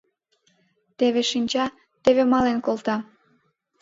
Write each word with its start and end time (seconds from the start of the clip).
Теве 0.97 1.21
шинча, 1.31 1.65
теве 2.03 2.23
мален 2.31 2.57
колта... 2.65 2.97